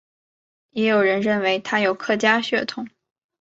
[0.71, 2.89] 也有人认为他有客家血统。